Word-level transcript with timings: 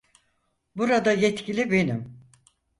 Burada 0.75 1.11
yetkili 1.11 1.69
benim. 1.71 2.27